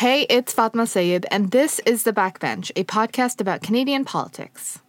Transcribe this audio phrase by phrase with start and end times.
[0.00, 4.80] Hey, it's Fatima Syed, and this is The Backbench, a podcast about Canadian politics.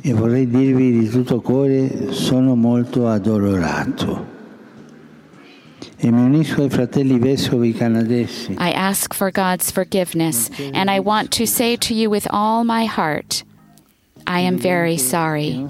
[0.00, 4.26] E vorrei dirvi di tutto cuore, sono molto addolorato.
[5.98, 8.52] E mi unisco ai fratelli vescovi canadesi.
[8.52, 12.86] I ask for God's forgiveness, and I want to say to you with all my
[12.86, 13.44] heart,
[14.26, 15.66] I am very sorry.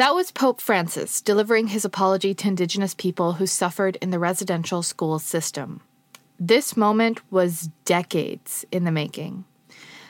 [0.00, 4.82] That was Pope Francis delivering his apology to Indigenous people who suffered in the residential
[4.82, 5.82] school system.
[6.38, 9.44] This moment was decades in the making.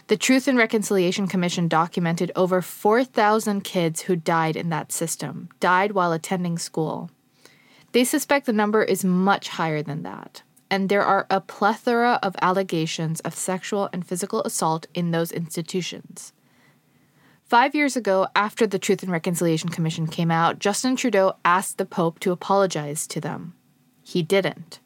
[0.06, 5.90] The Truth and Reconciliation Commission documented over 4,000 kids who died in that system, died
[5.90, 7.10] while attending school.
[7.90, 12.36] They suspect the number is much higher than that, and there are a plethora of
[12.40, 16.32] allegations of sexual and physical assault in those institutions.
[17.50, 21.84] Five years ago, after the Truth and Reconciliation Commission came out, Justin Trudeau asked the
[21.84, 23.54] Pope to apologize to them.
[24.04, 24.78] He didn't.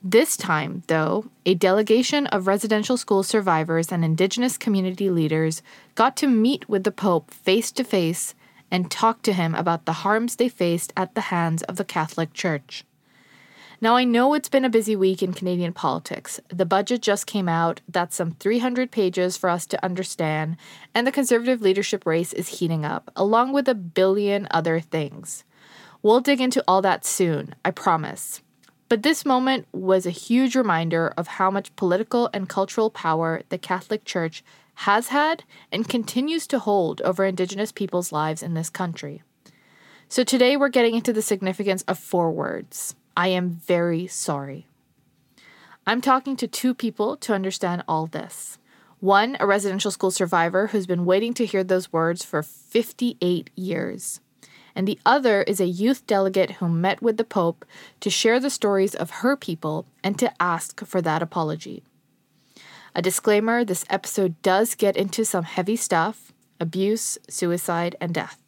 [0.00, 5.60] This time, though, a delegation of residential school survivors and Indigenous community leaders
[5.96, 8.36] got to meet with the Pope face to face
[8.70, 12.32] and talk to him about the harms they faced at the hands of the Catholic
[12.32, 12.84] Church.
[13.80, 16.40] Now, I know it's been a busy week in Canadian politics.
[16.48, 20.56] The budget just came out, that's some 300 pages for us to understand,
[20.96, 25.44] and the Conservative leadership race is heating up, along with a billion other things.
[26.02, 28.42] We'll dig into all that soon, I promise.
[28.88, 33.58] But this moment was a huge reminder of how much political and cultural power the
[33.58, 34.42] Catholic Church
[34.74, 39.22] has had and continues to hold over Indigenous people's lives in this country.
[40.08, 44.68] So today we're getting into the significance of four words I am very sorry.
[45.84, 48.58] I'm talking to two people to understand all this.
[49.00, 54.20] One, a residential school survivor who's been waiting to hear those words for 58 years.
[54.72, 57.64] And the other is a youth delegate who met with the Pope
[57.98, 61.82] to share the stories of her people and to ask for that apology.
[62.94, 68.40] A disclaimer this episode does get into some heavy stuff abuse, suicide, and death.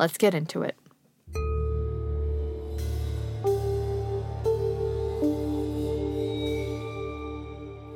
[0.00, 0.74] Let's get into it.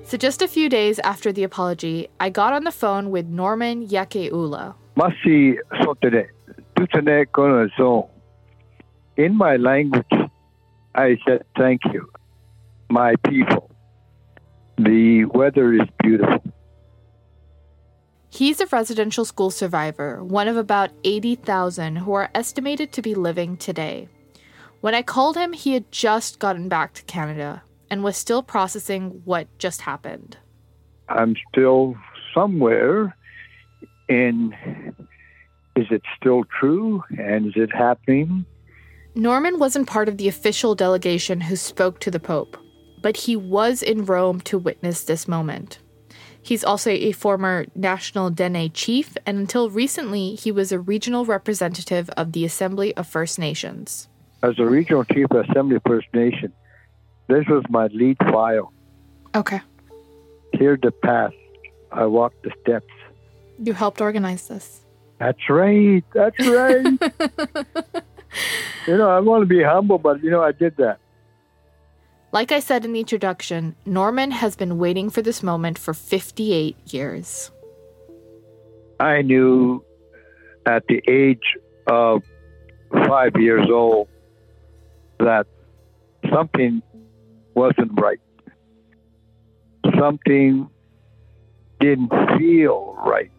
[0.06, 3.88] So, just a few days after the apology, I got on the phone with Norman
[3.88, 4.76] Yakeleya.
[4.96, 6.28] Masi sotere,
[6.76, 8.08] tutane kono.
[9.16, 10.06] In my language,
[10.94, 12.08] I said, thank you,
[12.88, 13.68] my people.
[14.78, 16.40] The weather is beautiful.
[18.30, 23.56] He's a residential school survivor, one of about 80,000 who are estimated to be living
[23.56, 24.08] today.
[24.82, 29.22] When I called him, he had just gotten back to Canada and was still processing
[29.24, 30.36] what just happened.
[31.08, 31.96] I'm still
[32.34, 33.16] somewhere
[34.08, 34.54] in
[35.76, 38.46] is it still true and is it happening?
[39.14, 42.56] Norman wasn't part of the official delegation who spoke to the Pope,
[43.02, 45.78] but he was in Rome to witness this moment.
[46.42, 52.08] He's also a former National Dene chief, and until recently, he was a regional representative
[52.10, 54.08] of the Assembly of First Nations.
[54.42, 56.52] As a regional chief of Assembly of First Nation,
[57.28, 58.72] this was my lead file.
[59.34, 59.60] Okay.
[60.54, 61.32] Cleared the path.
[61.92, 62.92] I walked the steps.
[63.58, 64.80] You helped organize this.
[65.18, 66.04] That's right.
[66.14, 66.86] That's right.
[68.86, 70.98] you know, I want to be humble, but you know, I did that.
[72.32, 76.76] Like I said in the introduction, Norman has been waiting for this moment for 58
[76.92, 77.50] years.
[79.00, 79.82] I knew
[80.66, 82.22] at the age of
[82.92, 84.08] five years old
[85.18, 85.46] that
[86.30, 86.82] something
[87.56, 88.20] wasn't right.
[89.98, 90.68] Something
[91.80, 93.32] didn't feel right.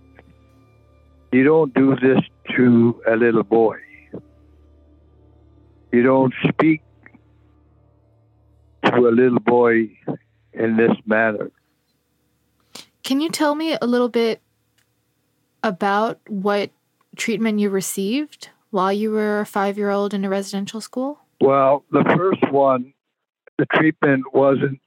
[1.31, 2.19] You don't do this
[2.55, 3.77] to a little boy.
[5.91, 6.81] You don't speak
[8.85, 9.89] to a little boy
[10.53, 11.51] in this manner.
[13.03, 14.41] Can you tell me a little bit
[15.63, 16.71] about what
[17.15, 21.19] treatment you received while you were a five year old in a residential school?
[21.39, 22.93] Well, the first one,
[23.57, 24.79] the treatment wasn't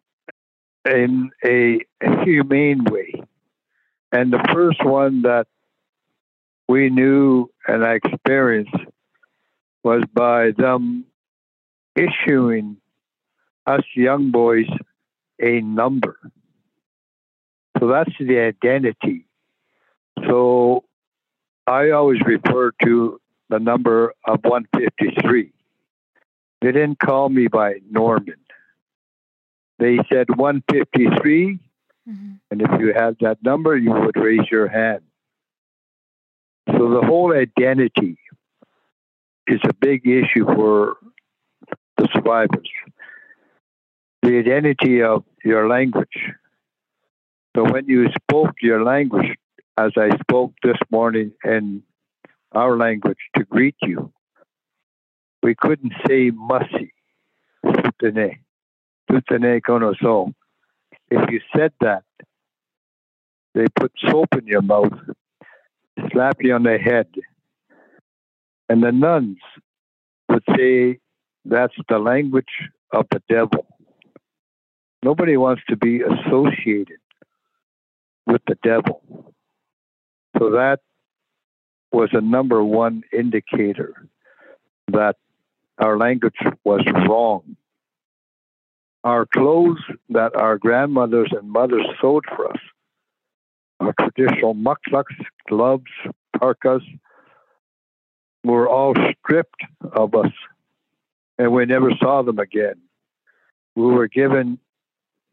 [0.85, 1.81] in a
[2.25, 3.23] humane way.
[4.13, 5.47] And the first one that
[6.69, 8.75] we knew and I experienced
[9.83, 11.05] was by them
[11.95, 12.77] issuing
[13.67, 14.69] us young boys
[15.41, 16.19] a number.
[17.79, 19.27] So that's the identity.
[20.29, 20.85] So
[21.67, 25.53] I always refer to the number of 153.
[26.61, 28.37] They didn't call me by Norman.
[29.81, 31.59] They said 153,
[32.07, 32.33] mm-hmm.
[32.51, 35.01] and if you had that number, you would raise your hand.
[36.69, 38.19] So the whole identity
[39.47, 40.99] is a big issue for
[41.97, 42.69] the survivors.
[44.23, 46.29] The identity of your language.
[47.57, 49.35] So when you spoke your language,
[49.79, 51.83] as I spoke this morning in
[52.53, 54.13] our language to greet you,
[55.43, 56.93] we couldn't say mussy,
[57.65, 58.41] tutane,
[59.11, 60.35] tutane kono
[61.11, 62.05] If you said that,
[63.55, 64.93] they put soap in your mouth,
[66.13, 67.09] slap you on the head,
[68.69, 69.39] and the nuns
[70.29, 71.01] would say
[71.45, 73.67] that's the language of the devil.
[75.03, 76.99] Nobody wants to be associated
[78.27, 79.03] with the devil.
[80.39, 80.81] So that
[81.91, 84.07] was a number one indicator
[84.89, 85.17] that
[85.79, 87.57] our language was wrong.
[89.03, 89.81] Our clothes
[90.11, 92.59] that our grandmothers and mothers sewed for us,
[93.81, 95.17] our traditional mukluks,
[95.49, 95.91] gloves,
[96.39, 96.83] parkas,
[98.45, 98.95] were all
[99.25, 99.63] stripped
[99.93, 100.33] of us
[101.41, 102.75] and we never saw them again.
[103.75, 104.59] We were given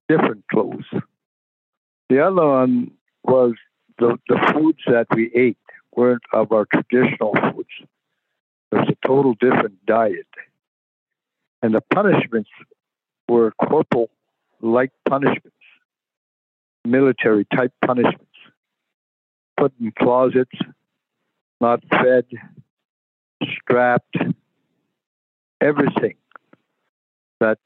[0.07, 0.85] different clothes.
[2.07, 2.91] The other one
[3.25, 3.55] was
[3.99, 5.57] the, the foods that we ate
[5.93, 7.67] weren't of our traditional foods.
[8.71, 10.27] It was a total different diet.
[11.61, 12.51] And the punishments
[13.27, 14.09] were corporal
[14.61, 15.51] like punishments,
[16.85, 18.25] military type punishments,
[19.55, 20.57] put in closets,
[21.61, 22.25] not fed,
[23.55, 24.17] strapped,
[25.61, 26.15] everything
[27.39, 27.59] that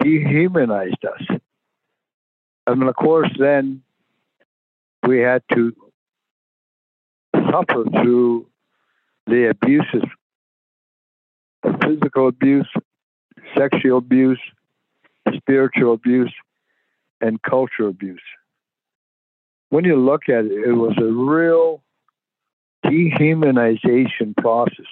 [0.00, 1.38] dehumanized us.
[2.66, 3.82] And of course, then
[5.06, 5.74] we had to
[7.50, 8.46] suffer through
[9.26, 10.02] the abuses
[11.82, 12.68] physical abuse,
[13.56, 14.40] sexual abuse,
[15.36, 16.34] spiritual abuse,
[17.20, 18.22] and cultural abuse.
[19.70, 21.82] When you look at it, it was a real
[22.84, 24.86] dehumanization process.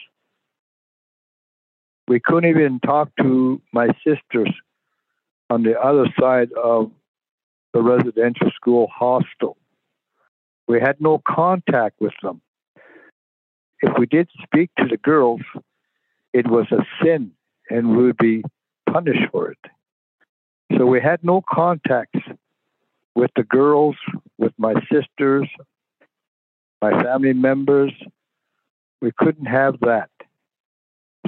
[2.08, 4.52] We couldn't even talk to my sisters
[5.50, 6.90] on the other side of
[7.72, 9.56] the residential school hostel.
[10.68, 12.40] We had no contact with them.
[13.80, 15.42] If we did speak to the girls,
[16.32, 17.32] it was a sin
[17.70, 18.42] and we would be
[18.90, 19.58] punished for it.
[20.72, 22.20] So we had no contacts
[23.14, 23.96] with the girls,
[24.38, 25.48] with my sisters,
[26.82, 27.92] my family members.
[29.00, 30.10] We couldn't have that.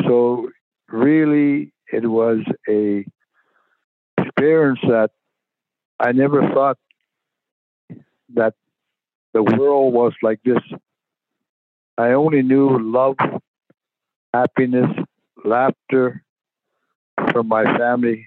[0.07, 0.51] So
[0.89, 3.05] really, it was a
[4.19, 5.11] experience that
[6.01, 6.79] I never thought
[8.35, 8.55] that
[9.33, 10.63] the world was like this.
[11.97, 13.17] I only knew love,
[14.33, 14.91] happiness,
[15.45, 16.23] laughter
[17.33, 18.27] from my family,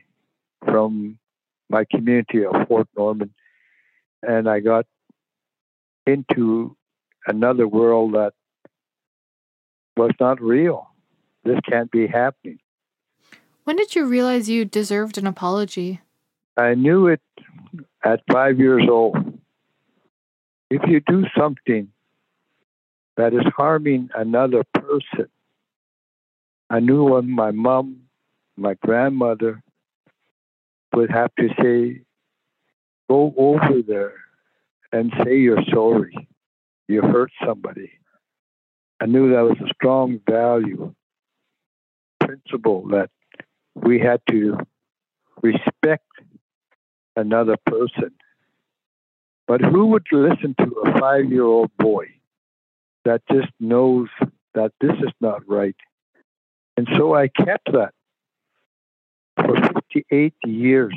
[0.66, 1.18] from
[1.70, 3.34] my community of Fort Norman.
[4.22, 4.86] And I got
[6.06, 6.76] into
[7.28, 8.34] another world that
[9.98, 10.90] was not real.
[11.44, 12.60] This can't be happening.
[13.64, 16.02] When did you realize you deserved an apology?
[16.58, 17.22] I knew it
[18.04, 19.18] at five years old.
[20.70, 21.90] If you do something
[23.18, 25.28] that is harming another person,
[26.70, 28.04] I knew when my mom,
[28.58, 29.62] my grandmother
[30.94, 32.02] would have to say,
[33.10, 34.14] go over there
[34.92, 36.28] and say you're sorry.
[36.88, 37.92] You hurt somebody.
[39.00, 40.94] I knew that was a strong value,
[42.20, 43.10] principle that
[43.74, 44.58] we had to
[45.42, 46.06] respect
[47.16, 48.12] another person.
[49.48, 52.08] But who would listen to a five year old boy
[53.06, 54.10] that just knows
[54.54, 55.76] that this is not right?
[56.78, 57.94] And so I kept that
[59.36, 59.56] for
[59.92, 60.96] 58 years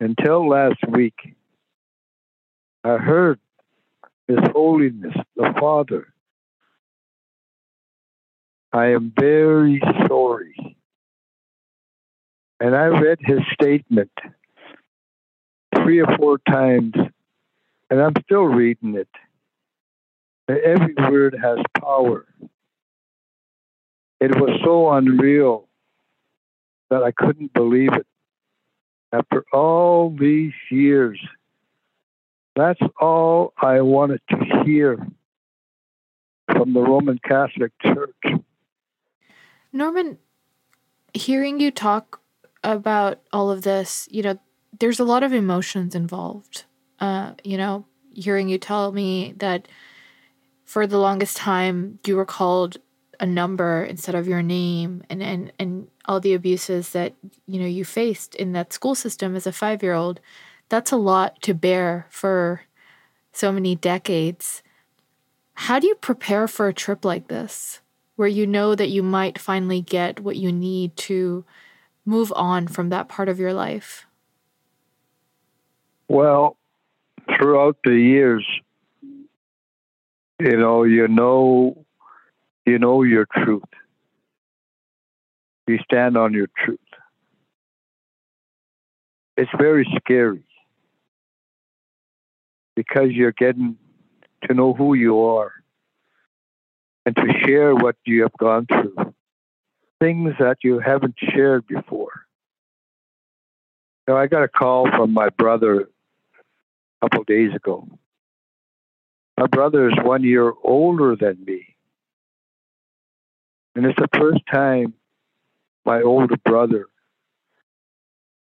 [0.00, 1.34] until last week.
[2.84, 3.40] I heard
[4.28, 6.12] His Holiness, the Father.
[8.72, 10.76] I am very sorry
[12.60, 14.10] and I read his statement
[15.74, 16.94] three or four times,
[17.90, 19.08] and I'm still reading it.
[20.48, 22.26] Every word has power.
[24.20, 25.65] It was so unreal
[26.90, 28.06] that I couldn't believe it.
[29.12, 31.20] After all these years,
[32.54, 35.06] that's all I wanted to hear
[36.52, 38.40] from the Roman Catholic Church.
[39.72, 40.18] Norman,
[41.12, 42.20] hearing you talk
[42.62, 44.38] about all of this, you know,
[44.78, 46.64] there's a lot of emotions involved.
[46.98, 49.68] Uh, you know, hearing you tell me that
[50.64, 52.78] for the longest time you were called
[53.20, 57.14] a number instead of your name and and and all the abuses that
[57.46, 60.20] you know you faced in that school system as a 5-year-old
[60.68, 62.62] that's a lot to bear for
[63.32, 64.62] so many decades
[65.56, 67.80] How do you prepare for a trip like this,
[68.16, 71.44] where you know that you might finally get what you need to
[72.04, 74.06] move on from that part of your life?
[76.08, 76.56] Well,
[77.36, 78.46] throughout the years,
[80.38, 81.85] you know, you know,
[82.66, 83.62] you know your truth.
[85.66, 86.78] You stand on your truth.
[89.36, 90.44] It's very scary
[92.74, 93.76] because you're getting
[94.44, 95.52] to know who you are
[97.04, 99.14] and to share what you have gone through,
[100.00, 102.26] things that you haven't shared before.
[104.08, 105.86] Now, I got a call from my brother a
[107.08, 107.88] couple days ago.
[109.38, 111.65] My brother is one year older than me.
[113.76, 114.94] And it's the first time
[115.84, 116.86] my older brother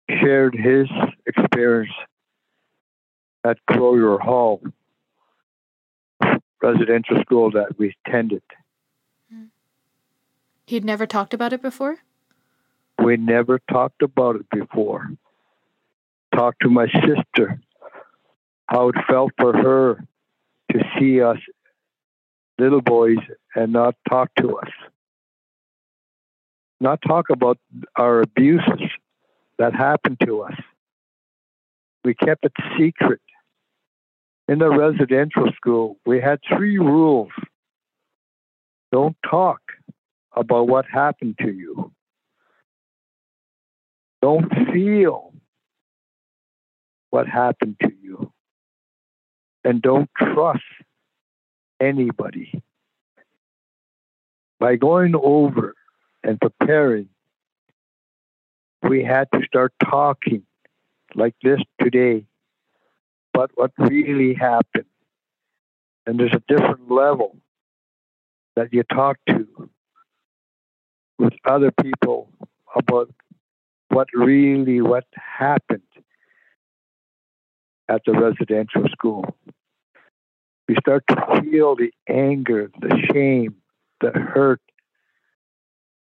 [0.10, 0.88] shared his
[1.28, 1.92] experience
[3.44, 4.62] at Grollier Hall
[6.62, 8.42] residential school that we attended.
[9.30, 9.46] Hmm.
[10.66, 11.98] He'd never talked about it before?
[13.04, 15.10] We never talked about it before.
[16.34, 17.60] Talked to my sister
[18.68, 20.08] how it felt for her
[20.72, 21.38] to see us
[22.58, 23.20] little boys
[23.54, 24.70] and not talk to us.
[26.80, 27.58] Not talk about
[27.96, 28.90] our abuses
[29.58, 30.56] that happened to us.
[32.04, 33.22] We kept it secret.
[34.48, 37.32] In the residential school, we had three rules
[38.92, 39.60] don't talk
[40.34, 41.92] about what happened to you,
[44.22, 45.34] don't feel
[47.10, 48.32] what happened to you,
[49.64, 50.64] and don't trust
[51.82, 52.62] anybody.
[54.60, 55.74] By going over
[56.26, 57.08] and preparing
[58.84, 60.44] we had to start talking
[61.16, 62.26] like this today
[63.36, 64.86] but what really happened.
[66.08, 67.38] And there's a different level
[68.56, 69.70] that you talk to
[71.20, 72.30] with other people
[72.74, 73.10] about
[73.90, 75.82] what really what happened
[77.90, 79.36] at the residential school.
[80.70, 83.56] You start to feel the anger, the shame,
[84.00, 84.62] the hurt.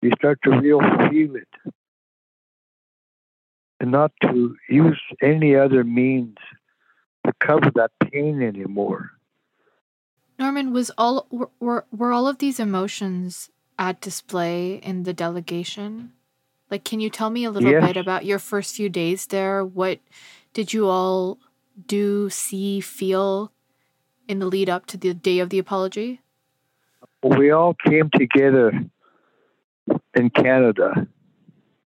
[0.08, 1.74] You start to real feel it
[3.82, 6.38] and not to use any other means
[7.26, 9.12] to cover that pain anymore.
[10.40, 11.28] Norman, was all
[11.60, 16.14] were were all of these emotions at display in the delegation?
[16.72, 17.86] Like, can you tell me a little yes.
[17.86, 19.66] bit about your first few days there?
[19.66, 20.00] What
[20.54, 21.38] did you all
[21.86, 23.52] do, see, feel
[24.26, 26.22] in the lead up to the day of the apology?
[27.22, 28.72] We all came together
[30.16, 31.08] in Canada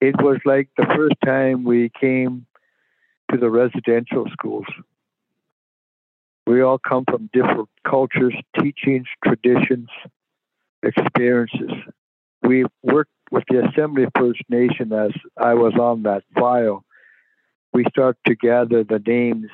[0.04, 2.46] it was like the first time we came
[3.32, 4.66] to the residential schools.
[6.46, 9.88] We all come from different cultures, teachings, traditions,
[10.84, 11.72] experiences.
[12.42, 16.84] We worked with the Assembly of First Nation as I was on that file.
[17.72, 19.52] We start to gather the names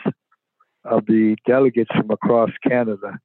[0.83, 3.19] of the delegates from across Canada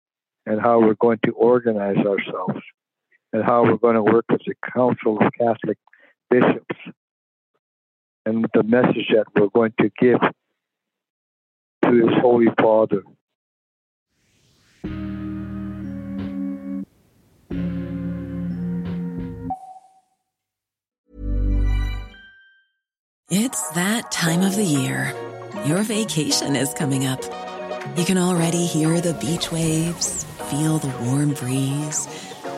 [0.45, 2.61] and how we're going to organize ourselves
[3.35, 5.77] and how we're going to work with the Council of Catholic
[6.31, 6.77] Bishops
[8.25, 10.21] and the message that we're going to give
[11.83, 13.03] to His Holy Father.
[23.31, 25.13] It's that time of the year.
[25.67, 27.21] Your vacation is coming up.
[27.97, 32.07] You can already hear the beach waves, feel the warm breeze,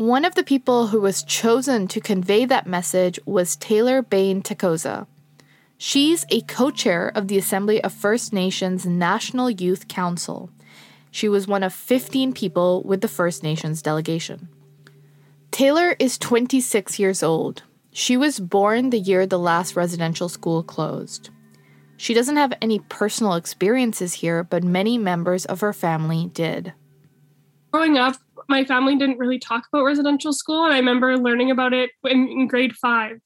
[0.00, 5.06] One of the people who was chosen to convey that message was Taylor Behn-Tsakoza.
[5.76, 10.48] She's a co chair of the Assembly of First Nations National Youth Council.
[11.10, 14.48] She was one of 15 people with the First Nations delegation.
[15.50, 17.64] Taylor is 26 years old.
[17.92, 21.28] She was born the year the last residential school closed.
[21.98, 26.72] She doesn't have any personal experiences here, but many members of her family did.
[27.70, 28.16] Growing up,
[28.48, 30.64] my family didn't really talk about residential school.
[30.64, 33.18] And I remember learning about it in, in grade five.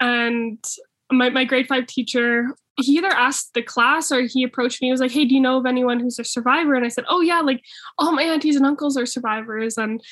[0.00, 0.62] And
[1.10, 4.88] my, my grade five teacher he either asked the class or he approached me.
[4.88, 7.04] He was like, "Hey, do you know of anyone who's a survivor?" And I said,
[7.08, 7.62] "Oh yeah, like
[7.98, 10.02] all my aunties and uncles are survivors." And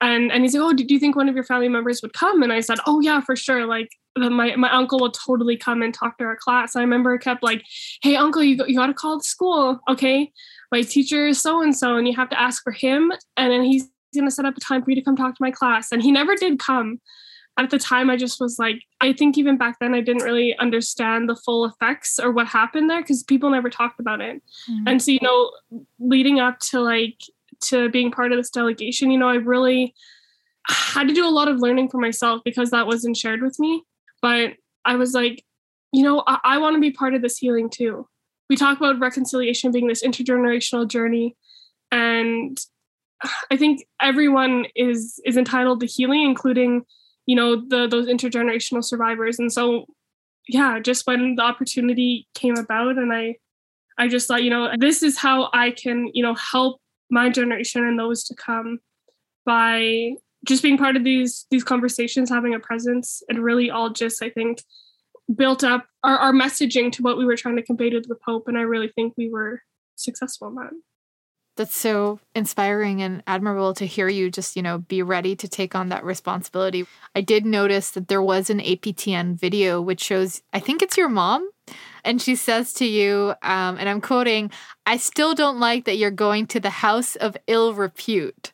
[0.00, 2.42] and and he's like, "Oh, do you think one of your family members would come?"
[2.42, 3.66] And I said, "Oh yeah, for sure.
[3.66, 7.42] Like my my uncle will totally come and talk to our class." I remember kept
[7.42, 7.62] like,
[8.02, 10.32] "Hey, uncle, you you got to call the school, okay?
[10.72, 13.62] My teacher is so and so, and you have to ask for him, and then
[13.62, 15.92] he's going to set up a time for you to come talk to my class."
[15.92, 17.00] And he never did come
[17.58, 20.56] at the time, I just was like, I think even back then, I didn't really
[20.58, 24.40] understand the full effects or what happened there because people never talked about it.
[24.70, 24.86] Mm-hmm.
[24.86, 25.50] And so, you know,
[25.98, 27.16] leading up to like,
[27.62, 29.92] to being part of this delegation, you know, I really
[30.68, 33.82] had to do a lot of learning for myself because that wasn't shared with me.
[34.22, 34.52] But
[34.84, 35.44] I was like,
[35.92, 38.06] you know, I, I want to be part of this healing too.
[38.48, 41.36] We talk about reconciliation being this intergenerational journey.
[41.90, 42.56] And
[43.50, 46.84] I think everyone is is entitled to healing, including
[47.26, 49.38] you know the those intergenerational survivors.
[49.38, 49.86] And so
[50.48, 53.36] yeah just when the opportunity came about and i
[53.98, 57.86] i just thought you know this is how i can you know help my generation
[57.86, 58.78] and those to come
[59.44, 60.12] by
[60.46, 64.30] just being part of these these conversations having a presence and really all just i
[64.30, 64.62] think
[65.36, 68.48] built up our, our messaging to what we were trying to convey to the pope.
[68.48, 69.60] And i really think we were
[69.94, 70.70] successful in that
[71.58, 75.74] that's so inspiring and admirable to hear you just, you know, be ready to take
[75.74, 76.86] on that responsibility.
[77.14, 81.10] I did notice that there was an APTN video which shows, I think it's your
[81.10, 81.50] mom.
[82.04, 84.50] And she says to you, um, and I'm quoting,
[84.86, 88.52] I still don't like that you're going to the house of ill repute.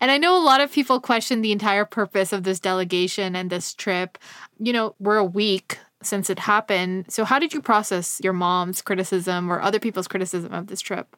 [0.00, 3.50] And I know a lot of people question the entire purpose of this delegation and
[3.50, 4.18] this trip.
[4.58, 7.06] You know, we're a week since it happened.
[7.10, 11.14] So, how did you process your mom's criticism or other people's criticism of this trip?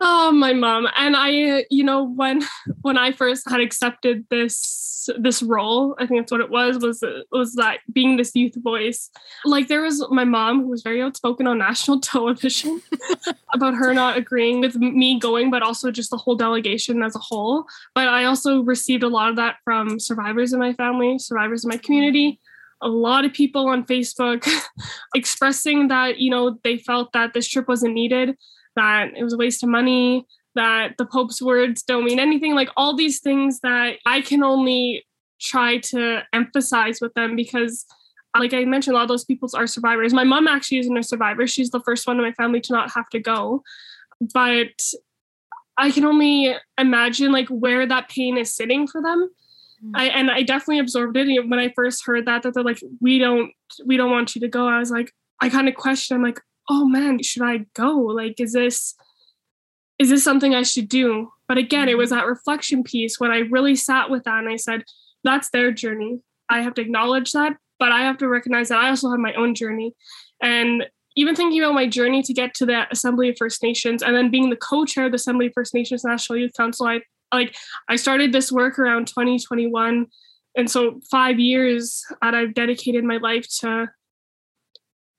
[0.00, 0.86] Oh my mom.
[0.96, 2.42] And i you know when
[2.82, 7.02] when i first had accepted this this role i think that's what it was was
[7.32, 9.10] was that being this youth voice
[9.44, 12.82] like there was my mom who was very outspoken on national television
[13.54, 17.20] about her not agreeing with me going but also just the whole delegation as a
[17.20, 17.64] whole.
[17.94, 21.68] But i also received a lot of that from survivors in my family survivors in
[21.68, 22.38] my community
[22.80, 24.46] a lot of people on facebook
[25.14, 28.36] expressing that you know they felt that this trip wasn't needed
[28.78, 32.70] that it was a waste of money, that the Pope's words don't mean anything, like
[32.76, 35.04] all these things that I can only
[35.40, 37.86] try to emphasize with them because
[38.36, 40.12] like I mentioned, a lot of those people are survivors.
[40.12, 41.46] My mom actually isn't a survivor.
[41.46, 43.62] She's the first one in my family to not have to go.
[44.32, 44.80] But
[45.76, 49.30] I can only imagine like where that pain is sitting for them.
[49.84, 49.90] Mm.
[49.94, 53.18] I, and I definitely absorbed it when I first heard that that they're like, we
[53.18, 53.52] don't
[53.86, 54.66] we don't want you to go.
[54.66, 57.96] I was like, I kind of questioned, I'm like, oh man, should I go?
[57.96, 58.94] Like, is this
[59.98, 61.32] is this something I should do?
[61.48, 62.20] But again, it was mm-hmm.
[62.20, 64.84] that reflection piece when I really sat with that and I said,
[65.24, 66.20] that's their journey.
[66.48, 69.34] I have to acknowledge that, but I have to recognize that I also have my
[69.34, 69.94] own journey.
[70.40, 70.84] And
[71.16, 74.30] even thinking about my journey to get to the Assembly of First Nations and then
[74.30, 77.00] being the co-chair of the Assembly of First Nations National Youth Council, I
[77.34, 77.56] like
[77.88, 80.06] I started this work around 2021.
[80.56, 83.88] And so five years that I've dedicated my life to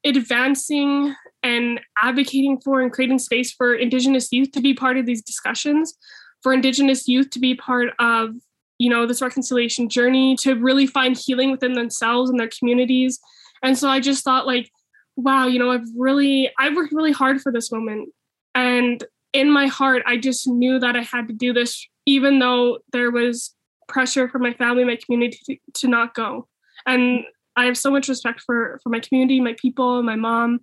[0.06, 5.22] advancing and advocating for and creating space for Indigenous youth to be part of these
[5.22, 5.98] discussions,
[6.42, 8.36] for Indigenous youth to be part of,
[8.78, 13.20] you know, this reconciliation journey, to really find healing within themselves and their communities.
[13.64, 14.70] And so I just thought, like,
[15.16, 18.10] wow, you know, I've really, I've worked really hard for this moment.
[18.56, 22.80] And in my heart, I just knew that I had to do this, even though
[22.92, 23.54] there was
[23.88, 26.48] pressure from my family, my community to, to not go.
[26.86, 27.24] And
[27.56, 30.62] I have so much respect for for my community, my people, my mom,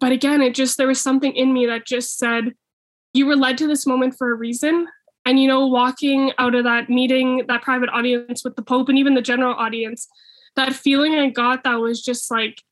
[0.00, 2.54] but again it just there was something in me that just said
[3.12, 4.86] you were led to this moment for a reason.
[5.26, 8.98] And you know walking out of that meeting that private audience with the pope and
[8.98, 10.08] even the general audience
[10.56, 12.62] that feeling i got that was just like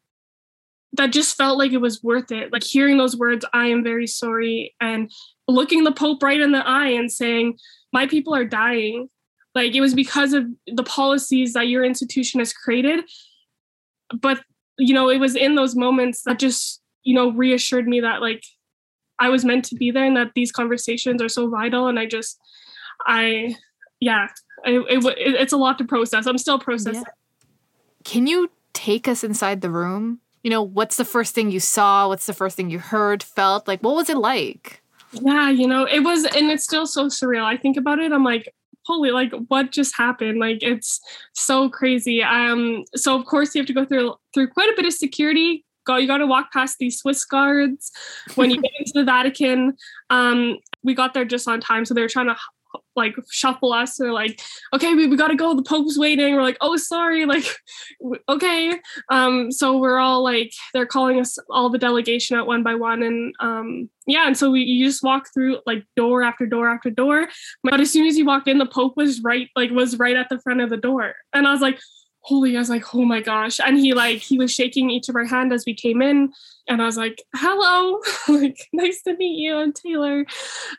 [0.94, 2.50] that just felt like it was worth it.
[2.50, 5.12] Like hearing those words i am very sorry and
[5.46, 7.58] looking the pope right in the eye and saying
[7.92, 9.08] my people are dying.
[9.54, 13.04] Like it was because of the policies that your institution has created.
[14.18, 14.40] But
[14.78, 16.77] you know it was in those moments that just
[17.08, 18.44] you know reassured me that like
[19.18, 21.88] i was meant to be there and that these conversations are so vital.
[21.88, 22.38] And i just
[23.06, 23.56] i
[23.98, 24.28] yeah
[24.64, 26.26] it, it, it's a lot to process.
[26.26, 27.04] I'm still processing.
[27.06, 27.14] Yeah.
[28.04, 30.20] can you take us inside the room?
[30.42, 32.08] You know what's the first thing you saw?
[32.08, 33.66] What's the first thing you heard felt?
[33.66, 34.82] Like what was it like?
[35.12, 37.44] Yeah you know it was and it's still so surreal.
[37.44, 38.52] I think about it i'm like
[38.84, 40.38] holy like what just happened?
[40.40, 41.00] Like it's
[41.32, 42.22] so crazy.
[42.22, 45.64] Um so of course you have to go through through quite a bit of security
[45.88, 47.90] go you got to walk past these swiss guards
[48.36, 49.76] when you get into the vatican
[50.10, 52.36] um we got there just on time so they were trying to
[52.96, 53.96] like shuffle us.
[53.96, 54.42] They're like,
[54.74, 55.54] okay, we, we got to go.
[55.54, 56.34] The Pope's waiting.
[56.34, 57.24] We're like, oh, sorry.
[57.28, 57.44] Like,
[58.28, 58.80] okay.
[59.10, 63.02] Um, so we're all like, they're calling us all the delegation out one by one.
[63.02, 66.90] And um, yeah, and so we you just walk through like door after door after
[66.90, 67.28] door.
[67.62, 70.28] But as soon as you walked in, the Pope was right, like was right at
[70.30, 71.14] the front of the door.
[71.32, 71.78] And I was like,
[72.28, 73.58] holy, I was like, oh my gosh.
[73.58, 76.32] And he like he was shaking each of our hand as we came in.
[76.68, 79.56] And I was like, hello, like nice to meet you.
[79.56, 80.26] I'm Taylor.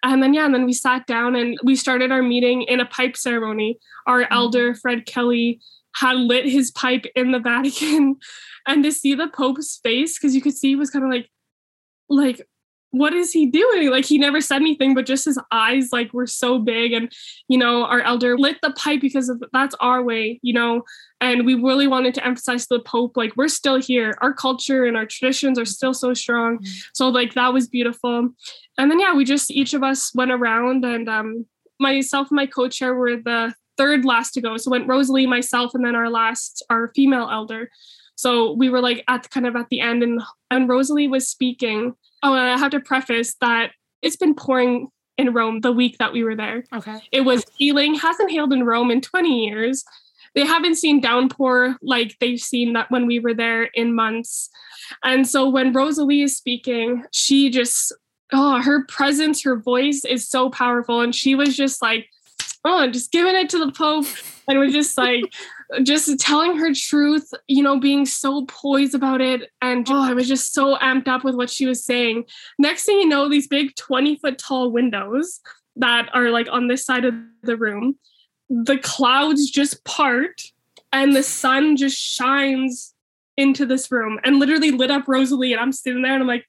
[0.03, 2.85] And then yeah, and then we sat down and we started our meeting in a
[2.85, 3.79] pipe ceremony.
[4.05, 4.33] Our mm-hmm.
[4.33, 5.59] elder, Fred Kelly,
[5.95, 8.17] had lit his pipe in the Vatican.
[8.67, 11.29] And to see the Pope's face, because you could see he was kind of like,
[12.09, 12.47] like
[12.91, 13.91] what is he doing?
[13.91, 16.91] Like he never said anything, but just his eyes like were so big.
[16.93, 17.11] And
[17.47, 20.83] you know, our elder lit the pipe because of that's our way, you know.
[21.21, 24.17] And we really wanted to emphasize to the Pope, like we're still here.
[24.21, 26.57] Our culture and our traditions are still so strong.
[26.57, 26.79] Mm-hmm.
[26.93, 28.29] So like that was beautiful.
[28.77, 31.45] And then yeah, we just each of us went around and um
[31.79, 34.57] myself and my co-chair were the third last to go.
[34.57, 37.69] So went Rosalie, myself, and then our last, our female elder.
[38.15, 40.21] So we were like at kind of at the end, and
[40.51, 45.33] and Rosalie was speaking Oh, and I have to preface that it's been pouring in
[45.33, 46.63] Rome the week that we were there.
[46.73, 46.99] Okay.
[47.11, 49.83] It was healing, hasn't hailed in Rome in 20 years.
[50.35, 54.49] They haven't seen downpour like they've seen that when we were there in months.
[55.03, 57.93] And so when Rosalie is speaking, she just,
[58.31, 61.01] oh, her presence, her voice is so powerful.
[61.01, 62.07] And she was just like,
[62.63, 64.05] oh, just giving it to the Pope.
[64.47, 65.23] And was just like,
[65.83, 69.49] just telling her truth, you know, being so poised about it.
[69.61, 72.25] And oh, I was just so amped up with what she was saying.
[72.57, 75.39] Next thing you know, these big 20 foot tall windows
[75.75, 77.97] that are like on this side of the room,
[78.49, 80.41] the clouds just part
[80.91, 82.95] and the sun just shines
[83.37, 85.53] into this room and literally lit up Rosalie.
[85.53, 86.45] And I'm sitting there and I'm like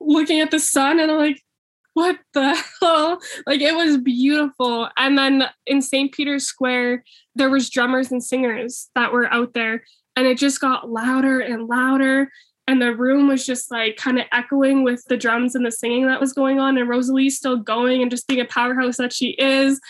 [0.00, 1.42] looking at the sun and I'm like,
[1.96, 3.18] what the hell?
[3.46, 4.90] Like it was beautiful.
[4.98, 6.12] And then in St.
[6.12, 7.04] Peter's Square,
[7.34, 9.82] there was drummers and singers that were out there
[10.14, 12.30] and it just got louder and louder
[12.66, 16.06] and the room was just like kind of echoing with the drums and the singing
[16.06, 19.30] that was going on and Rosalie's still going and just being a powerhouse that she
[19.38, 19.80] is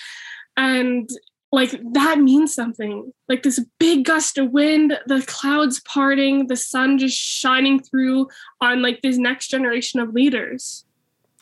[0.56, 1.10] and
[1.50, 6.98] like that means something like this big gust of wind the clouds parting the sun
[6.98, 8.28] just shining through
[8.60, 10.85] on like this next generation of leaders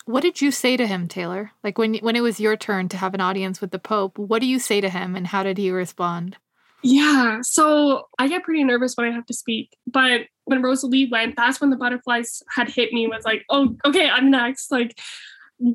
[0.06, 1.52] what did you say to him, Taylor?
[1.62, 4.40] Like when when it was your turn to have an audience with the Pope, what
[4.40, 6.36] do you say to him and how did he respond?
[6.82, 9.74] Yeah, so I get pretty nervous when I have to speak.
[9.86, 14.06] But when Rosalie went, that's when the butterflies had hit me was like, oh, okay,
[14.06, 14.70] I'm next.
[14.70, 15.00] Like,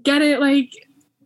[0.03, 0.69] get it, like,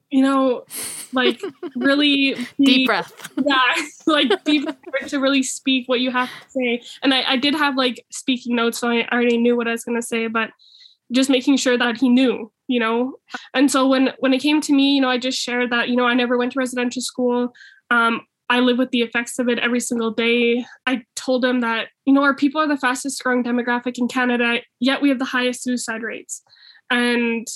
[0.10, 0.64] you know,
[1.12, 1.42] like
[1.76, 3.30] really be, deep breath.
[3.46, 3.74] Yeah,
[4.06, 6.82] like deep breath to really speak what you have to say.
[7.02, 9.84] And I, I did have like speaking notes, so I already knew what I was
[9.84, 10.52] gonna say, but
[11.12, 13.16] just making sure that he knew you know?
[13.54, 15.96] And so when when it came to me you know i just shared that you
[15.96, 17.54] know i never went to residential school.
[17.92, 20.66] Um, i live with the effects of it every single day.
[20.86, 24.62] I told him that you know our people are the fastest growing demographic in canada
[24.80, 26.42] yet we have the highest suicide rates.
[26.90, 27.48] And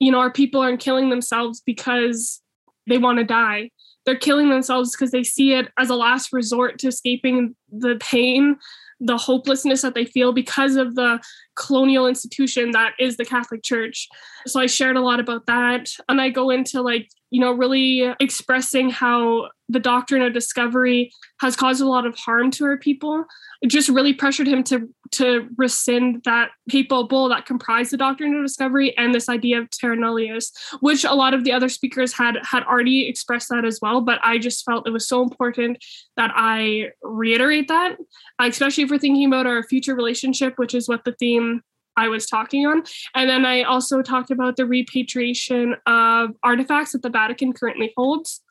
[0.00, 2.42] you know our people aren't killing themselves because
[2.86, 3.70] they want to die.
[4.04, 8.56] They're killing themselves because they see it as a last resort to escaping the pain
[9.00, 11.20] the hopelessness that they feel because of the
[11.56, 14.08] colonial institution that is the Catholic Church.
[14.46, 15.90] So I shared a lot about that.
[16.08, 21.56] And I go into like, you know, really expressing how the doctrine of discovery has
[21.56, 23.24] caused a lot of harm to our people.
[23.62, 28.34] It just really pressured him to to rescind that papal bull that comprised the doctrine
[28.34, 32.12] of discovery and this idea of terra nullius, which a lot of the other speakers
[32.12, 34.00] had had already expressed that as well.
[34.00, 35.84] But I just felt it was so important
[36.16, 37.96] that I reiterate that,
[38.40, 41.62] especially if we're thinking about our future relationship, which is what the theme
[41.96, 42.82] I was talking on.
[43.14, 48.42] And then I also talked about the repatriation of artifacts that the Vatican currently holds.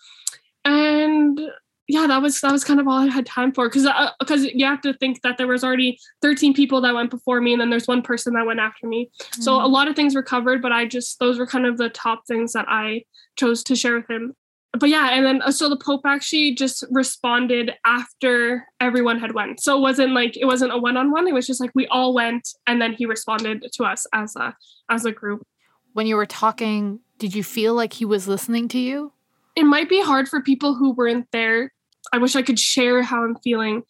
[0.66, 1.42] And
[1.88, 3.88] yeah, that was that was kind of all I had time for because
[4.20, 7.42] because uh, you have to think that there was already 13 people that went before
[7.42, 9.10] me and then there's one person that went after me.
[9.22, 9.42] Mm-hmm.
[9.42, 11.90] So a lot of things were covered, but I just those were kind of the
[11.90, 13.04] top things that I
[13.36, 14.34] chose to share with him
[14.74, 19.62] but yeah and then uh, so the pope actually just responded after everyone had went
[19.62, 22.50] so it wasn't like it wasn't a one-on-one it was just like we all went
[22.68, 24.56] and then he responded to us as a
[24.90, 25.46] as a group
[25.94, 29.14] when you were talking did you feel like he was listening to you
[29.56, 31.72] it might be hard for people who weren't there.
[32.12, 33.84] I wish i could share how i'm feeling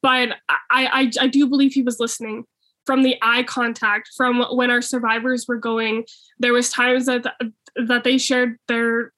[0.00, 2.44] but i i, I do believe he was listening
[2.86, 6.04] from the eye contact from when our survivors were going.
[6.38, 7.26] There was times that
[7.74, 9.12] that they shared their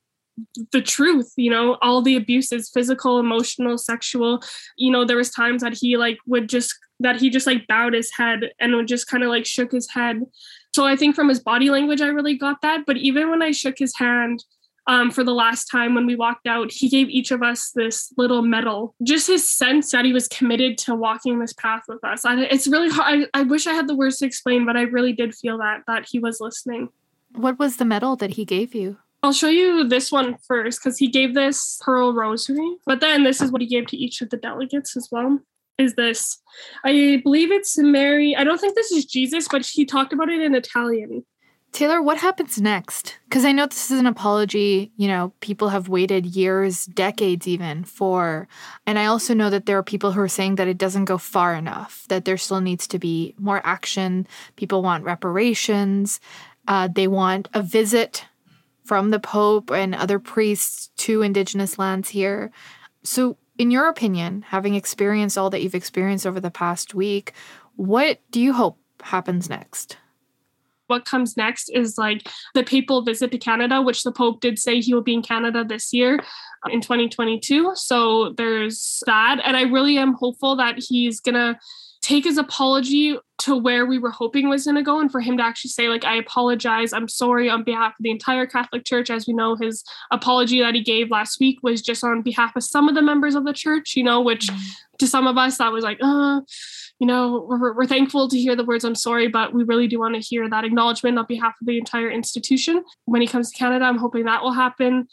[0.71, 4.43] the truth you know all the abuses physical emotional sexual.
[4.77, 7.93] You know there was times that he like would just that he just like bowed
[7.93, 10.23] his head and would just kind of like shook his head.
[10.75, 13.51] So i think from his body language i really got that but even when i
[13.51, 14.45] shook his hand
[14.89, 18.13] um, for the last time when we walked out, he gave each of us this
[18.17, 18.95] little medal.
[19.03, 22.25] Just his sense that he was committed to walking this path with us.
[22.25, 23.29] I, it's really hard.
[23.35, 25.83] I, I wish I had the words to explain, but I really did feel that
[25.87, 26.89] that he was listening.
[27.33, 28.97] What was the medal that he gave you?
[29.23, 33.43] I'll show you this one first because he gave this pearl rosary, but then this
[33.43, 35.41] is what he gave to each of the delegates as well.
[35.77, 36.41] Is this?
[36.85, 38.35] I believe it's Mary.
[38.35, 41.27] I don't think this is Jesus, but he talked about it in Italian.
[41.73, 43.19] Taylor, what happens next?
[43.29, 47.85] Because I know this is an apology, you know, people have waited years, decades even
[47.85, 48.49] for.
[48.87, 51.19] And I also know that there are people who are saying that it doesn't go
[51.19, 54.27] far enough, that there still needs to be more action.
[54.57, 56.21] People want reparations,
[56.67, 58.25] uh, they want a visit
[58.85, 62.51] from the Pope and other priests to Indigenous lands here.
[63.05, 67.33] So, in your opinion, having experienced all that you've experienced over the past week,
[67.77, 69.99] what do you hope happens next?
[70.89, 74.81] What comes next is like the papal visit to Canada, which the Pope did say
[74.81, 76.19] he will be in Canada this year
[76.67, 77.73] uh, in 2022.
[77.75, 79.41] So there's that.
[79.45, 81.59] And I really am hopeful that he's going to
[82.01, 85.37] take his apology to where we were hoping was going to go and for him
[85.37, 89.11] to actually say like i apologize i'm sorry on behalf of the entire catholic church
[89.11, 92.63] as we know his apology that he gave last week was just on behalf of
[92.63, 94.61] some of the members of the church you know which mm-hmm.
[94.99, 96.41] to some of us that was like uh
[96.99, 100.01] you know, we're, we're thankful to hear the words I'm sorry, but we really do
[100.01, 102.85] want to hear that acknowledgement on behalf of the entire institution.
[103.05, 105.07] When he comes to Canada, I'm hoping that will happen.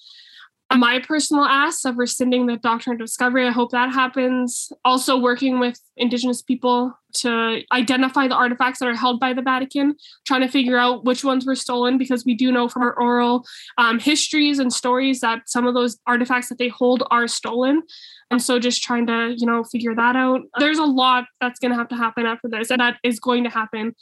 [0.74, 4.72] My personal ask of rescinding the doctrine of discovery, I hope that happens.
[4.84, 9.96] Also, working with Indigenous people to identify the artifacts that are held by the Vatican,
[10.26, 13.46] trying to figure out which ones were stolen, because we do know from our oral
[13.78, 17.84] um, histories and stories that some of those artifacts that they hold are stolen.
[18.32, 20.42] And so just trying to, you know, figure that out.
[20.60, 23.44] There's a lot that's going to have to happen after this, and that is going
[23.44, 23.96] to happen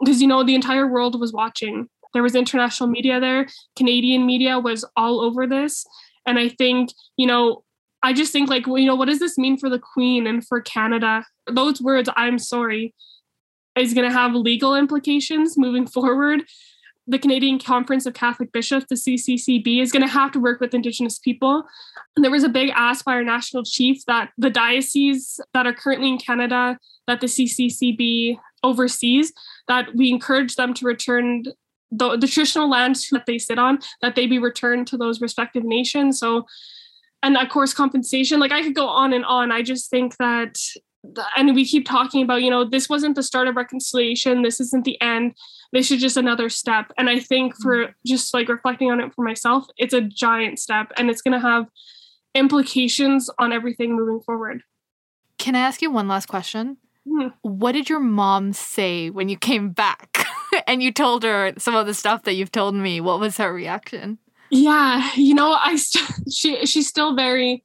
[0.00, 1.88] because, you know, the entire world was watching.
[2.14, 5.86] There was international media there, Canadian media was all over this.
[6.28, 7.64] And I think, you know,
[8.02, 10.46] I just think, like, well, you know, what does this mean for the Queen and
[10.46, 11.24] for Canada?
[11.50, 12.94] Those words, I'm sorry,
[13.76, 16.42] is going to have legal implications moving forward
[17.08, 20.74] the Canadian Conference of Catholic Bishops, the CCCB, is going to have to work with
[20.74, 21.64] Indigenous people.
[22.14, 25.72] And there was a big ask by our national chief that the dioceses that are
[25.72, 29.32] currently in Canada, that the CCCB oversees,
[29.68, 31.44] that we encourage them to return
[31.90, 35.64] the, the traditional lands that they sit on, that they be returned to those respective
[35.64, 36.18] nations.
[36.18, 36.46] So,
[37.22, 38.40] and of course, compensation.
[38.40, 39.50] Like I could go on and on.
[39.50, 40.56] I just think that
[41.36, 44.84] and we keep talking about you know this wasn't the start of reconciliation this isn't
[44.84, 45.34] the end
[45.72, 47.94] this is just another step and i think for mm.
[48.06, 51.40] just like reflecting on it for myself it's a giant step and it's going to
[51.40, 51.66] have
[52.34, 54.62] implications on everything moving forward
[55.38, 57.28] can i ask you one last question mm-hmm.
[57.42, 60.26] what did your mom say when you came back
[60.68, 63.52] and you told her some of the stuff that you've told me what was her
[63.52, 64.18] reaction
[64.50, 67.64] yeah you know i st- she she's still very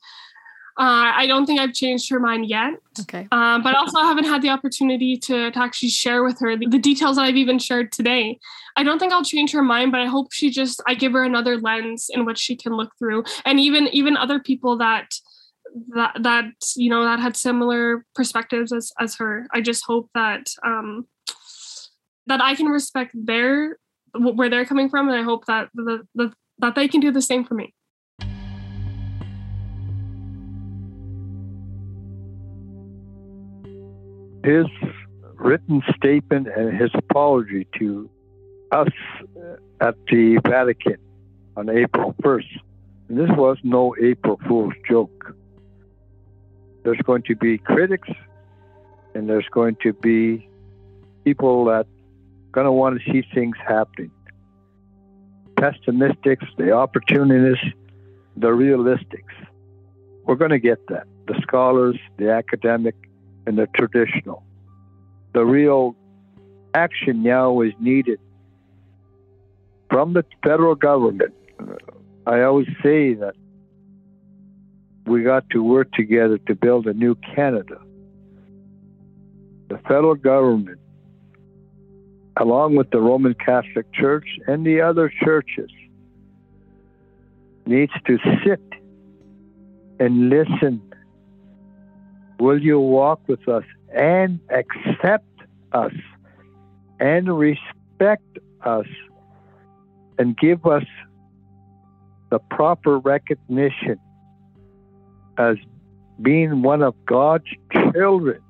[0.76, 2.74] uh, I don't think I've changed her mind yet.
[3.02, 3.28] Okay.
[3.32, 6.66] Um, but also, I haven't had the opportunity to, to actually share with her the,
[6.66, 8.40] the, details that I've even shared today.
[8.76, 11.24] I don't think I'll change her mind, but I hope she just I give her
[11.24, 15.14] another lens in which she can look through, and even even other people that
[15.96, 19.48] that that you know that had similar perspectives as as her.
[19.54, 21.06] I just hope that um,
[22.28, 23.78] that I can respect their
[24.14, 27.22] where they're coming from, and I hope that the, the that they can do the
[27.22, 27.74] same for me.
[34.44, 34.66] his
[35.36, 38.10] written statement and his apology to
[38.72, 38.90] us
[39.38, 40.98] uh, at the Vatican
[41.56, 42.60] on April 1st.
[43.10, 45.36] And this was no April Fool's joke.
[46.84, 48.10] There's going to be critics
[49.16, 50.48] and there's going to be
[51.24, 51.88] people that
[52.54, 54.12] going to want to see things happening.
[55.56, 57.66] Pessimistics, the opportunists,
[58.38, 59.34] the realistics.
[60.26, 61.06] We're going to get that.
[61.28, 62.96] The scholars, the academic,
[63.46, 64.44] and the traditional.
[65.34, 65.96] The real
[66.74, 68.20] action now is needed
[69.90, 71.34] from the federal government.
[72.26, 73.36] I always say that
[75.06, 77.80] we got to work together to build a new Canada.
[79.70, 80.80] The federal government,
[82.38, 85.70] along with the Roman Catholic Church and the other churches,
[87.66, 88.62] needs to sit
[90.00, 90.82] and listen
[92.44, 95.26] Will you walk with us and accept
[95.72, 95.94] us
[97.00, 98.86] and respect us
[100.18, 100.84] and give us
[102.32, 103.98] the proper recognition
[105.38, 105.56] as
[106.22, 107.46] being one of God's
[107.94, 108.42] children,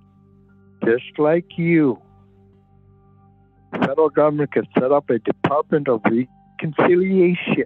[0.83, 2.01] just like you?
[3.79, 7.65] Federal government can set up a Department of Reconciliation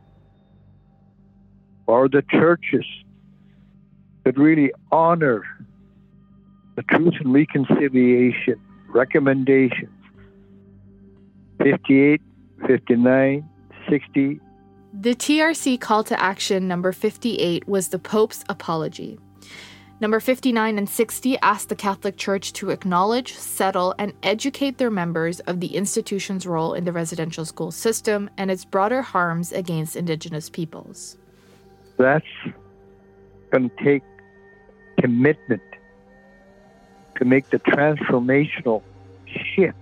[1.86, 2.86] or the churches
[4.24, 5.44] could really honor
[6.76, 9.90] the Truth and Reconciliation recommendations
[11.60, 12.22] 58,
[12.68, 13.50] 59,
[13.90, 14.40] 60.
[14.94, 19.20] The TRC call to action number 58 was the Pope's apology.
[20.00, 25.40] Number 59 and 60 asked the Catholic Church to acknowledge, settle, and educate their members
[25.42, 30.52] of the institution's role in the residential school system and its broader harms against Indigenous
[30.52, 31.18] peoples.
[31.98, 32.26] That's
[33.52, 34.04] going to take
[35.00, 35.64] commitment
[37.16, 38.84] to make the transformational
[39.56, 39.78] shift.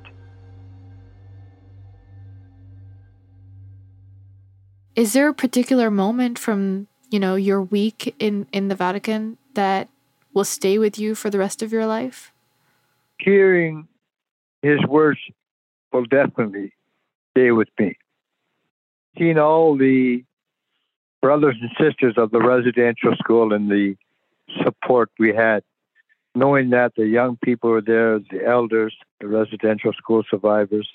[4.95, 9.89] Is there a particular moment from, you know, your week in, in the Vatican that
[10.35, 12.31] will stay with you for the rest of your life?
[13.19, 13.87] Hearing
[14.61, 15.19] his words
[15.91, 16.73] will definitely
[17.31, 17.97] stay with me.
[19.17, 20.23] Seeing all the
[21.21, 23.95] brothers and sisters of the residential school and the
[24.63, 25.63] support we had,
[26.35, 30.87] knowing that the young people were there, the elders, the residential school survivors.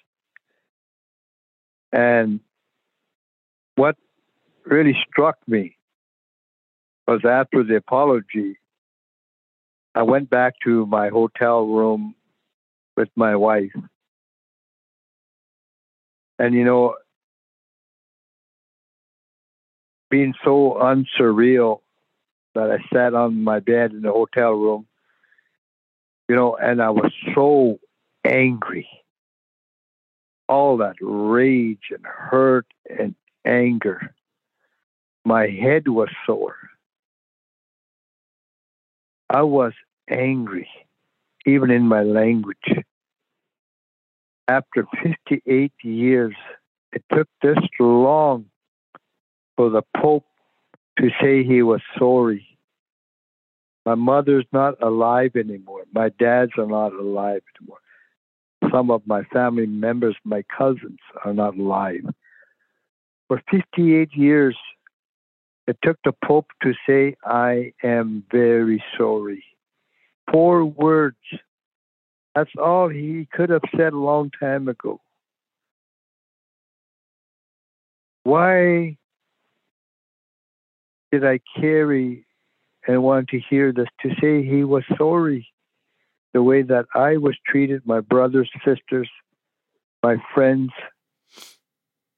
[1.93, 2.41] And
[3.77, 3.97] what
[4.65, 5.77] really struck me
[7.09, 8.59] was after the apology,
[9.95, 12.15] I went back to my hotel room
[12.97, 13.73] with my wife.
[16.39, 16.95] And, you know,
[20.11, 21.83] being so unsurreal
[22.55, 24.87] that I sat on my bed in the hotel room,
[26.29, 27.79] you know, and I was so
[28.25, 28.89] angry.
[30.49, 34.15] All that rage and hurt and anger.
[35.25, 36.57] My head was sore.
[39.33, 39.73] I was
[40.11, 40.69] angry,
[41.47, 42.57] even in my language.
[44.49, 46.35] After 58 years,
[46.93, 48.47] it took this long
[49.57, 50.25] for the Pope
[50.99, 52.45] to say he was sorry.
[53.87, 55.85] My mother's not alive anymore.
[55.93, 57.79] My dads are not alive anymore.
[58.73, 62.05] Some of my family members, my cousins, are not alive.
[63.29, 64.57] For 58 years,
[65.67, 69.45] it took the Pope to say, I am very sorry.
[70.33, 71.17] Four words.
[72.35, 75.01] That's all he could have said a long time ago.
[78.23, 78.97] Why
[81.11, 82.27] did I carry
[82.87, 83.89] and want to hear this?
[84.03, 85.49] To say he was sorry
[86.33, 89.11] the way that I was treated, my brothers, sisters,
[90.03, 90.71] my friends,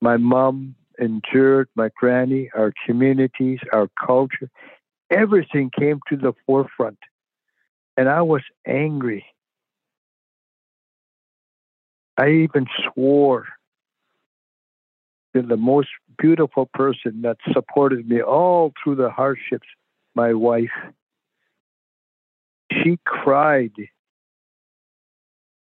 [0.00, 4.50] my mom, endured, my granny, our communities, our culture,
[5.10, 6.98] everything came to the forefront.
[7.96, 9.26] And I was angry.
[12.16, 13.46] I even swore
[15.34, 19.66] to the most beautiful person that supported me all through the hardships,
[20.14, 20.70] my wife.
[22.70, 23.72] She cried.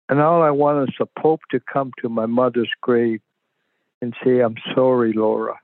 [0.10, 3.22] And all I wanted was the Pope to come to my mother's grave
[4.02, 5.60] and say, I'm sorry, Laura.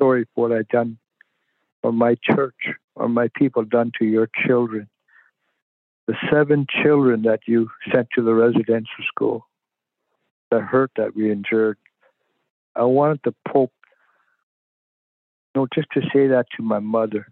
[0.00, 0.98] sorry for what I've done
[1.82, 2.54] or my church
[2.96, 4.88] or my people done to your children.
[6.06, 9.46] The seven children that you sent to the residential school,
[10.50, 11.78] the hurt that we endured.
[12.76, 13.72] I wanted the Pope,
[15.54, 17.26] you know, just to say that to my mother.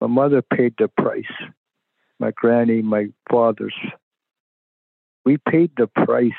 [0.00, 1.24] My mother paid the price.
[2.18, 3.74] My granny, my fathers.
[5.24, 6.32] We paid the price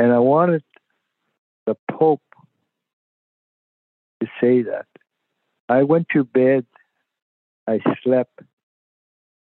[0.00, 0.62] and I wanted
[1.66, 2.22] the Pope
[4.22, 4.86] to say that.
[5.68, 6.64] I went to bed,
[7.66, 8.40] I slept,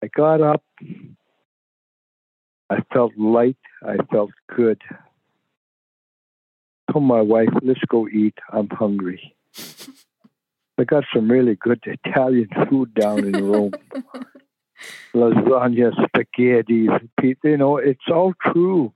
[0.02, 0.62] I got up,
[2.68, 4.82] I felt light, I felt good.
[6.88, 9.34] I told my wife, let's go eat, I'm hungry.
[10.78, 13.72] I got some really good Italian food down in Rome.
[15.14, 16.88] Lasagna, spaghetti,
[17.22, 18.92] you know, it's all true.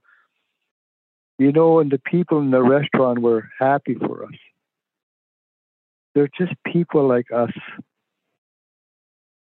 [1.39, 4.37] You know, and the people in the restaurant were happy for us.
[6.13, 7.53] They're just people like us.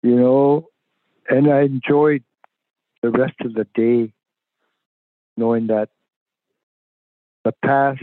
[0.01, 0.69] You know,
[1.29, 2.23] and I enjoyed
[3.03, 4.11] the rest of the day
[5.37, 5.89] knowing that
[7.43, 8.01] the past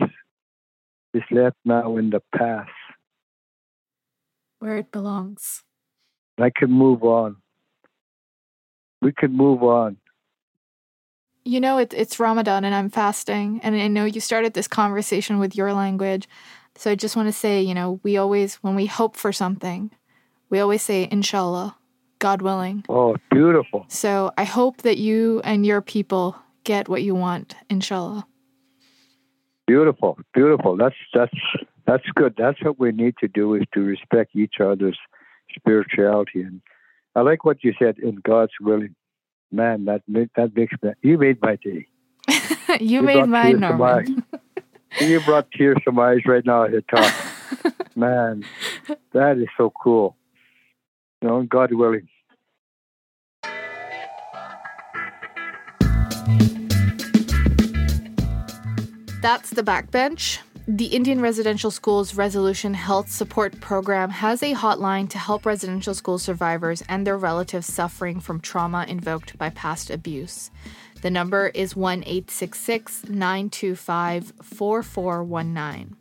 [1.12, 2.70] is left now in the past.
[4.60, 5.64] Where it belongs.
[6.38, 7.36] I can move on.
[9.00, 9.96] We can move on.
[11.44, 13.60] You know, it, it's Ramadan and I'm fasting.
[13.62, 16.28] And I know you started this conversation with your language.
[16.76, 19.90] So I just want to say, you know, we always, when we hope for something,
[20.50, 21.76] we always say, Inshallah,
[22.18, 22.84] God willing.
[22.88, 23.84] Oh, beautiful.
[23.88, 28.26] So I hope that you and your people get what you want, Inshallah.
[29.66, 30.76] Beautiful, beautiful.
[30.76, 31.34] That's, that's,
[31.86, 32.34] That's good.
[32.38, 34.98] That's what we need to do is to respect each other's
[35.54, 36.42] spirituality.
[36.42, 36.62] And
[37.16, 38.94] I like what you said in God's willing.
[39.52, 41.86] Man, that that makes me, you made my day.
[42.28, 42.40] you,
[42.80, 44.24] you made my Norman.
[45.00, 47.12] you brought tears to my eyes right now at your talk.
[47.94, 48.44] Man,
[49.12, 50.16] that is so cool.
[51.20, 52.08] You know, God willing.
[59.20, 60.40] That's the backbench.
[60.68, 66.18] The Indian Residential Schools Resolution Health Support Program has a hotline to help residential school
[66.18, 70.52] survivors and their relatives suffering from trauma invoked by past abuse.
[71.00, 75.96] The number is 1 925 4419.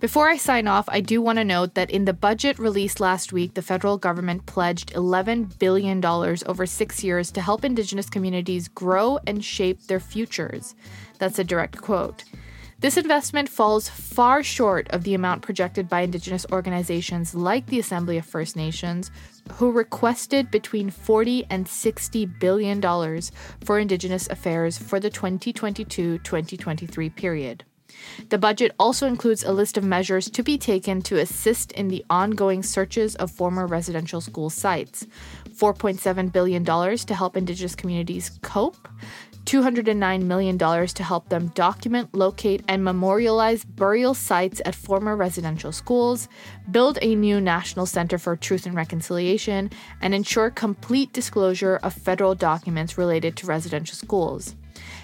[0.00, 3.32] Before I sign off, I do want to note that in the budget released last
[3.32, 9.18] week, the federal government pledged $11 billion over six years to help Indigenous communities grow
[9.26, 10.74] and shape their futures.
[11.18, 12.24] That's a direct quote.
[12.80, 18.18] This investment falls far short of the amount projected by Indigenous organizations like the Assembly
[18.18, 19.10] of First Nations,
[19.54, 23.32] who requested between 40 and 60 billion dollars
[23.64, 27.64] for Indigenous affairs for the 2022-2023 period.
[28.28, 32.04] The budget also includes a list of measures to be taken to assist in the
[32.08, 35.06] ongoing searches of former residential school sites.
[35.50, 38.88] $4.7 billion to help Indigenous communities cope,
[39.48, 46.28] $209 million to help them document, locate, and memorialize burial sites at former residential schools,
[46.70, 49.70] build a new National Center for Truth and Reconciliation,
[50.02, 54.54] and ensure complete disclosure of federal documents related to residential schools.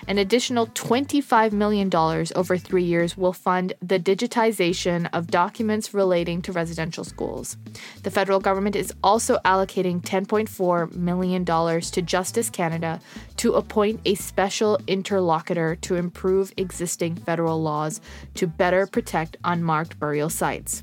[0.07, 1.91] An additional $25 million
[2.37, 7.57] over three years will fund the digitization of documents relating to residential schools.
[8.03, 13.01] The federal government is also allocating $10.4 million to Justice Canada
[13.39, 18.03] to appoint a special interlocutor to improve existing federal laws
[18.35, 20.83] to better protect unmarked burial sites.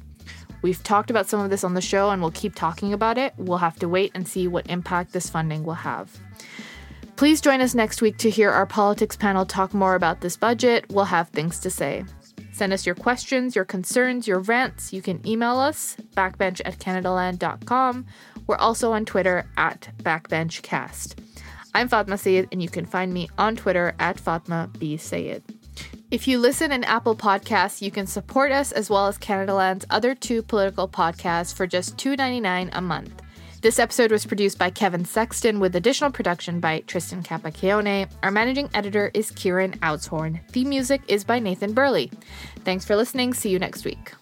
[0.64, 3.34] We've talked about some of this on the show and we'll keep talking about it.
[3.38, 6.16] We'll have to wait and see what impact this funding will have.
[7.16, 10.86] Please join us next week to hear our politics panel talk more about this budget.
[10.90, 12.04] We'll have things to say.
[12.52, 14.92] Send us your questions, your concerns, your rants.
[14.92, 18.06] You can email us, backbench at canadaland.com.
[18.48, 21.16] We're also on Twitter at backbenchcast.
[21.74, 24.98] I'm Fatima Syed, and you can find me on Twitter at Fatima B.
[24.98, 25.44] Syed.
[26.12, 30.14] If you listen in Apple Podcasts, you can support us as well as Canadaland's other
[30.14, 33.22] two political podcasts for just $2.99 a month.
[33.62, 38.10] This episode was produced by Kevin Sexton with additional production by Tristan Capacchione.
[38.24, 40.44] Our managing editor is Kieran Oudshoorn.
[40.48, 42.12] Theme music is by Nathan Burley.
[42.66, 43.36] Thanks for listening.
[43.36, 44.14] See you next week.